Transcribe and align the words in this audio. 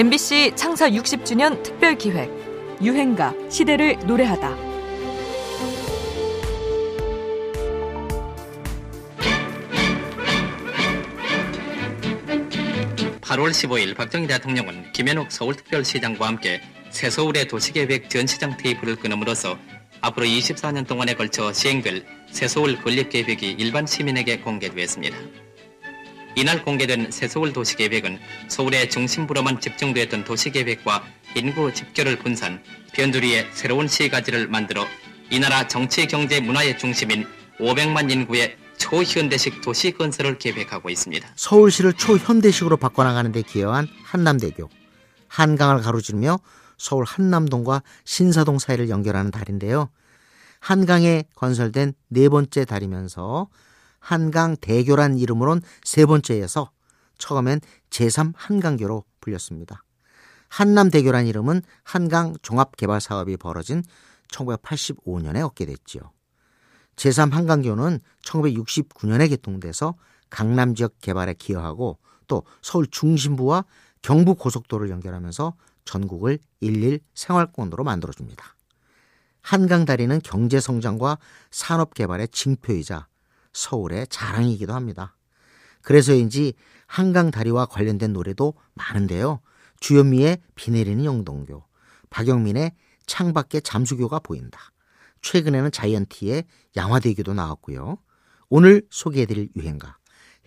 MBC 0.00 0.52
창사 0.56 0.88
60주년 0.88 1.62
특별 1.62 1.94
기획 1.94 2.30
유행가 2.80 3.34
시대를 3.50 3.98
노래하다. 4.06 4.56
8월 13.20 13.50
15일 13.50 13.94
박정희 13.94 14.26
대통령은 14.26 14.90
김현욱 14.92 15.30
서울특별시장과 15.30 16.26
함께 16.26 16.62
새서울의 16.88 17.48
도시계획 17.48 18.08
전시장 18.08 18.56
테이프를 18.56 18.96
끊음으로써 18.96 19.58
앞으로 20.00 20.24
24년 20.24 20.86
동안에 20.86 21.12
걸쳐 21.12 21.52
시행될 21.52 22.06
새서울 22.30 22.80
건립계획이 22.80 23.50
일반 23.58 23.84
시민에게 23.84 24.38
공개되었습니다. 24.38 25.49
이날 26.36 26.64
공개된 26.64 27.10
새서울 27.10 27.52
도시계획은 27.52 28.18
서울의 28.48 28.90
중심부로만 28.90 29.60
집중되었던 29.60 30.24
도시계획과 30.24 31.04
인구 31.34 31.72
집결을 31.72 32.18
분산, 32.18 32.62
변두리의 32.92 33.48
새로운 33.52 33.88
시가지를 33.88 34.48
만들어 34.48 34.86
이 35.30 35.38
나라 35.38 35.66
정치, 35.68 36.06
경제, 36.06 36.40
문화의 36.40 36.78
중심인 36.78 37.26
500만 37.58 38.10
인구의 38.10 38.56
초현대식 38.78 39.60
도시 39.60 39.92
건설을 39.92 40.38
계획하고 40.38 40.88
있습니다. 40.88 41.28
서울시를 41.36 41.92
초현대식으로 41.92 42.78
바꿔나가는 42.78 43.30
데 43.30 43.42
기여한 43.42 43.86
한남대교. 44.04 44.68
한강을 45.28 45.82
가로지르며 45.82 46.38
서울 46.78 47.04
한남동과 47.04 47.82
신사동 48.04 48.58
사이를 48.58 48.88
연결하는 48.88 49.30
다리인데요. 49.30 49.90
한강에 50.60 51.24
건설된 51.34 51.92
네 52.08 52.28
번째 52.28 52.64
다리면서 52.64 53.48
한강 54.00 54.56
대교란 54.56 55.18
이름으론 55.18 55.62
세 55.84 56.04
번째여서 56.06 56.72
처음엔 57.18 57.60
제3 57.90 58.32
한강교로 58.34 59.04
불렸습니다. 59.20 59.84
한남대교란 60.48 61.26
이름은 61.26 61.62
한강 61.84 62.34
종합개발 62.42 63.00
사업이 63.00 63.36
벌어진 63.36 63.84
1985년에 64.32 65.44
얻게 65.46 65.66
됐지요. 65.66 66.10
제3 66.96 67.30
한강교는 67.30 68.00
1969년에 68.24 69.28
개통돼서 69.28 69.94
강남 70.28 70.74
지역 70.74 71.00
개발에 71.00 71.34
기여하고 71.34 71.98
또 72.26 72.44
서울 72.62 72.86
중심부와 72.86 73.64
경부 74.02 74.34
고속도로를 74.34 74.90
연결하면서 74.90 75.54
전국을 75.84 76.38
일일 76.60 77.00
생활권으로 77.14 77.84
만들어줍니다. 77.84 78.56
한강 79.42 79.84
다리는 79.84 80.20
경제 80.22 80.60
성장과 80.60 81.18
산업 81.50 81.94
개발의 81.94 82.28
징표이자 82.28 83.08
서울의 83.52 84.06
자랑이기도 84.08 84.72
합니다. 84.74 85.16
그래서인지 85.82 86.54
한강 86.86 87.30
다리와 87.30 87.66
관련된 87.66 88.12
노래도 88.12 88.54
많은데요. 88.74 89.40
주현미의 89.80 90.38
비 90.54 90.70
내리는 90.70 91.04
영동교, 91.04 91.64
박영민의 92.10 92.72
창밖에 93.06 93.60
잠수교가 93.60 94.20
보인다. 94.20 94.60
최근에는 95.22 95.70
자이언티의 95.70 96.44
양화대교도 96.76 97.34
나왔고요. 97.34 97.98
오늘 98.48 98.82
소개해드릴 98.90 99.50
유행가 99.56 99.96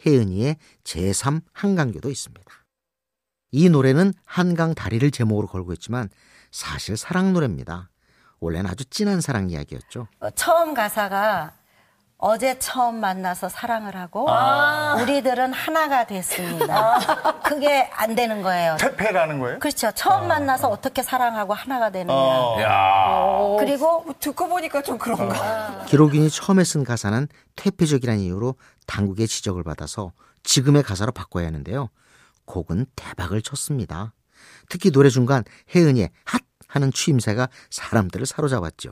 혜은이의 0.06 0.58
제3 0.84 1.42
한강교도 1.54 2.09
있습니다. 2.09 2.46
이 3.52 3.70
노래는 3.70 4.14
한강 4.26 4.74
다리를 4.74 5.09
제목으로 5.12 5.48
걸고 5.48 5.74
있지만 5.74 6.09
사실 6.52 6.98
사랑 6.98 7.34
노래입니다. 7.34 7.90
원래는 8.40 8.70
아주 8.70 8.84
진한 8.86 9.22
사랑 9.22 9.50
이야기였죠. 9.50 10.08
어, 10.20 10.30
처음 10.31 10.74
가사가 10.74 11.54
어제 12.26 12.58
처음 12.58 13.02
만나서 13.02 13.50
사랑을 13.50 13.98
하고 13.98 14.30
아~ 14.30 14.96
우리들은 15.02 15.52
하나가 15.52 16.08
됐습니다. 16.08 16.96
아~ 16.96 17.42
그게 17.42 17.90
안 17.92 18.16
되는 18.16 18.42
거예요. 18.42 18.78
퇴폐라는 18.80 19.40
거예요? 19.40 19.60
그렇죠. 19.60 19.92
처음 19.92 20.24
아~ 20.24 20.28
만나서 20.28 20.70
어떻게 20.70 21.04
사랑하고 21.04 21.54
하나가 21.54 21.90
되느냐. 21.90 22.16
어. 22.16 23.58
그리고 23.59 24.03
뭐 24.03 24.16
듣고 24.18 24.47
보니까 24.47 24.81
좀 24.81 24.97
그런가. 24.97 25.81
어. 25.81 25.86
기록인이 25.86 26.30
처음에 26.30 26.64
쓴 26.64 26.86
가사는 26.86 27.28
퇴폐적이라는 27.58 28.22
이유로 28.22 28.56
당국의 28.88 29.28
지적을 29.28 29.64
받아서 29.64 30.14
지금의 30.44 30.84
가사로 30.84 31.12
바꿔야 31.12 31.47
하는데요. 31.47 31.90
곡은 32.46 32.86
대박을 32.96 33.42
쳤습니다. 33.42 34.14
특히 34.70 34.92
노래 34.92 35.09
중간 35.09 35.44
혜은이의 35.76 36.09
핫 36.24 36.42
하는 36.70 36.90
추임새가 36.90 37.50
사람들을 37.70 38.26
사로잡았죠. 38.26 38.92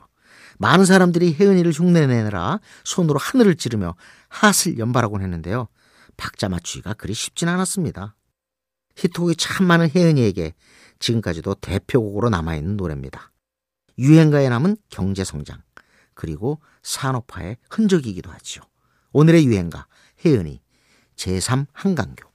많은 0.58 0.84
사람들이 0.84 1.34
혜은이를 1.38 1.72
흉내내느라 1.72 2.60
손으로 2.84 3.18
하늘을 3.18 3.56
찌르며 3.56 3.94
핫을 4.28 4.78
연발하곤 4.78 5.22
했는데요. 5.22 5.68
박자 6.16 6.48
맞추기가 6.48 6.94
그리 6.94 7.14
쉽진 7.14 7.48
않았습니다. 7.48 8.14
히트곡이 8.96 9.36
참 9.36 9.66
많은 9.66 9.90
혜은이에게 9.94 10.54
지금까지도 10.98 11.54
대표곡으로 11.56 12.30
남아있는 12.30 12.76
노래입니다. 12.76 13.32
유행가에 13.98 14.48
남은 14.48 14.76
경제성장, 14.88 15.62
그리고 16.14 16.60
산업화의 16.82 17.56
흔적이기도 17.70 18.30
하지요. 18.30 18.62
오늘의 19.12 19.46
유행가, 19.46 19.86
혜은이, 20.24 20.60
제3 21.16 21.66
한강교. 21.72 22.31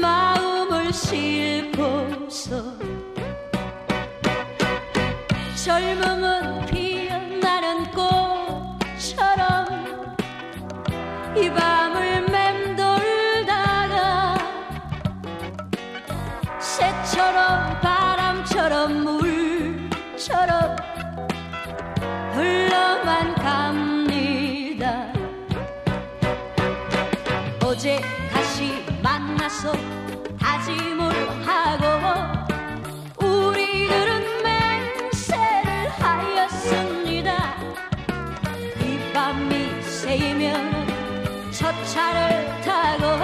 마음을 0.00 0.92
싣고서. 0.92 2.62
젊음은 5.56 6.73
바람처럼 18.64 19.04
물처럼 19.04 20.76
흘러만 22.32 23.34
갑니다. 23.34 25.12
어제 27.62 28.00
다시 28.32 28.82
만나서 29.02 29.72
다짐을 30.40 31.12
하고 31.46 32.56
우리들은 33.22 34.42
맹세를 34.42 35.90
하였습니다. 35.98 37.56
이 38.80 39.12
밤이 39.12 39.82
새이면 39.82 40.86
첫 41.52 41.74
차를 41.84 42.62
타고 42.62 43.23